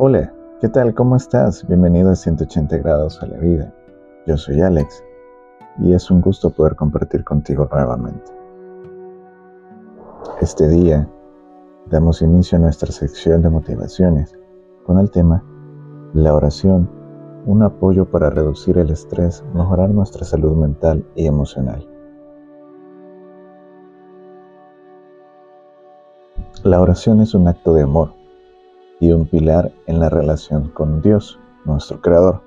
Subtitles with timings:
[0.00, 0.94] Hola, ¿qué tal?
[0.94, 1.66] ¿Cómo estás?
[1.66, 3.74] Bienvenido a 180 grados a la vida.
[4.28, 5.02] Yo soy Alex
[5.80, 8.30] y es un gusto poder compartir contigo nuevamente.
[10.40, 11.10] Este día
[11.90, 14.38] damos inicio a nuestra sección de motivaciones
[14.86, 15.42] con el tema
[16.14, 16.88] La oración,
[17.46, 21.84] un apoyo para reducir el estrés, mejorar nuestra salud mental y emocional.
[26.62, 28.17] La oración es un acto de amor
[29.00, 32.42] y un pilar en la relación con Dios, nuestro Creador.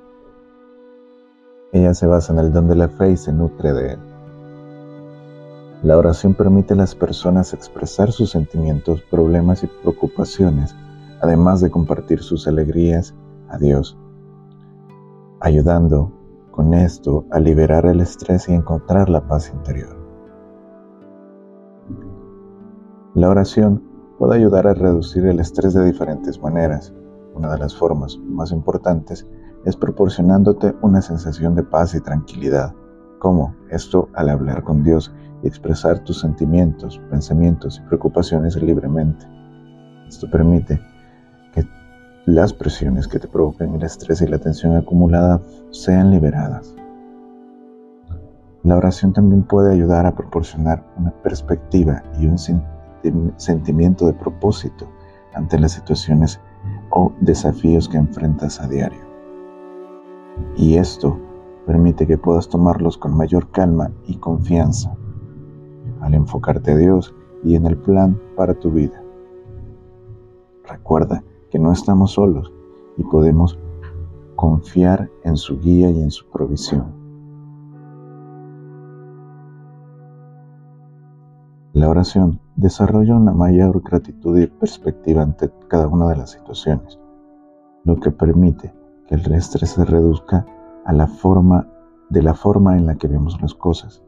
[1.72, 4.00] Ella se basa en el don de la fe y se nutre de él.
[5.84, 10.76] La oración permite a las personas expresar sus sentimientos, problemas y preocupaciones,
[11.22, 13.16] además de compartir sus alegrías
[13.50, 13.98] a Dios,
[15.40, 16.12] ayudando
[16.52, 19.98] con esto a liberar el estrés y encontrar la paz interior.
[23.16, 23.91] La oración
[24.22, 26.94] puede ayudar a reducir el estrés de diferentes maneras.
[27.34, 29.26] Una de las formas más importantes
[29.66, 32.72] es proporcionándote una sensación de paz y tranquilidad.
[33.18, 39.26] como Esto al hablar con Dios y expresar tus sentimientos, pensamientos y preocupaciones libremente.
[40.08, 40.80] Esto permite
[41.56, 41.68] que
[42.28, 45.42] las presiones que te provocan el estrés y la tensión acumulada
[45.72, 46.76] sean liberadas.
[48.62, 52.81] La oración también puede ayudar a proporcionar una perspectiva y un sentido
[53.38, 54.88] sentimiento de propósito
[55.34, 56.40] ante las situaciones
[56.90, 59.02] o desafíos que enfrentas a diario.
[60.56, 61.18] Y esto
[61.66, 64.96] permite que puedas tomarlos con mayor calma y confianza
[66.02, 67.14] al enfocarte a Dios
[67.44, 69.02] y en el plan para tu vida.
[70.68, 72.52] Recuerda que no estamos solos
[72.98, 73.58] y podemos
[74.36, 77.01] confiar en su guía y en su provisión.
[81.74, 87.00] La oración desarrolla una mayor gratitud y perspectiva ante cada una de las situaciones,
[87.86, 88.74] lo que permite
[89.08, 90.46] que el estrés se reduzca
[90.84, 91.70] a la forma
[92.10, 94.04] de la forma en la que vemos las cosas.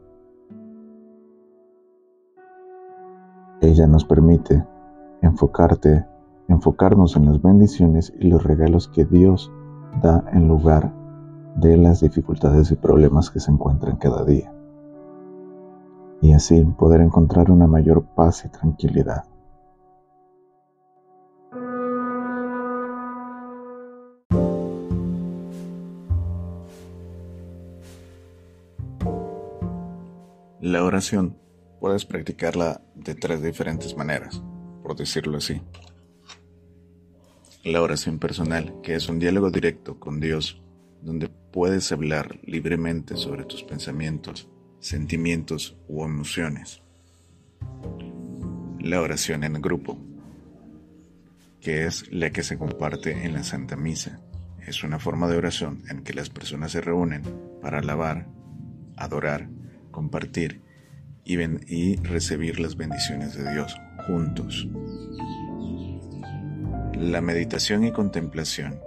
[3.62, 4.62] Ella nos permite
[5.22, 6.04] enfocarte,
[6.48, 9.50] enfocarnos en las bendiciones y los regalos que Dios
[10.02, 10.92] da en lugar
[11.56, 14.54] de las dificultades y problemas que se encuentran cada día
[16.24, 19.24] y así poder encontrar una mayor paz y tranquilidad.
[30.62, 31.36] La oración
[31.78, 34.42] puedes practicarla de tres diferentes maneras,
[34.82, 35.60] por decirlo así.
[37.64, 40.62] La oración personal, que es un diálogo directo con Dios,
[41.02, 44.48] donde puedes hablar libremente sobre tus pensamientos,
[44.84, 46.82] sentimientos u emociones.
[48.78, 49.98] La oración en grupo,
[51.62, 54.20] que es la que se comparte en la Santa Misa,
[54.66, 57.22] es una forma de oración en que las personas se reúnen
[57.62, 58.26] para alabar,
[58.96, 59.48] adorar,
[59.90, 60.60] compartir
[61.24, 63.74] y, y recibir las bendiciones de Dios
[64.06, 64.68] juntos.
[66.94, 68.78] La meditación y contemplación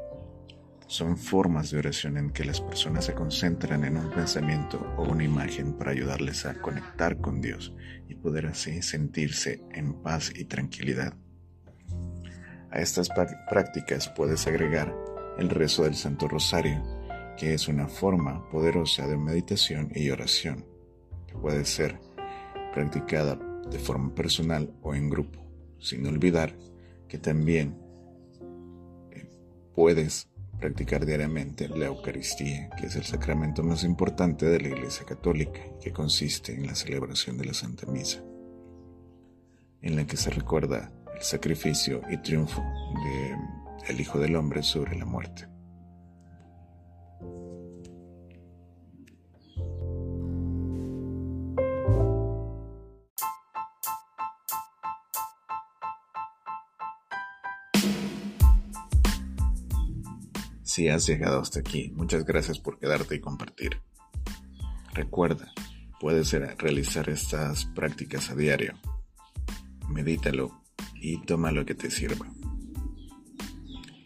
[0.88, 5.26] son formas de oración en que las personas se concentran en un pensamiento o una
[5.26, 7.74] imagen para ayudarles a conectar con Dios
[8.08, 11.14] y poder así sentirse en paz y tranquilidad.
[12.72, 13.10] A estas
[13.50, 14.96] prácticas puedes agregar
[15.38, 16.82] el rezo del Santo Rosario,
[17.38, 20.66] que es una forma poderosa de meditación y oración,
[21.28, 22.00] que puede ser
[22.74, 23.38] practicada
[23.70, 25.46] de forma personal o en grupo,
[25.80, 26.56] sin olvidar
[27.08, 27.78] que también
[29.12, 29.30] eh,
[29.76, 35.62] puedes practicar diariamente la Eucaristía, que es el sacramento más importante de la Iglesia Católica,
[35.82, 38.24] que consiste en la celebración de la Santa Misa,
[39.82, 42.64] en la que se recuerda el sacrificio y triunfo
[43.88, 45.57] del Hijo del Hombre sobre la muerte.
[60.78, 63.82] Si has llegado hasta aquí, muchas gracias por quedarte y compartir.
[64.94, 65.52] Recuerda,
[66.00, 68.76] puedes realizar estas prácticas a diario.
[69.90, 70.62] Medítalo
[70.94, 72.28] y toma lo que te sirva.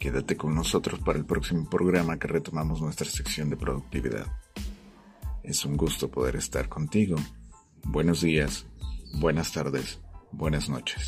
[0.00, 4.28] Quédate con nosotros para el próximo programa que retomamos nuestra sección de productividad.
[5.42, 7.16] Es un gusto poder estar contigo.
[7.84, 8.64] Buenos días,
[9.20, 11.06] buenas tardes, buenas noches.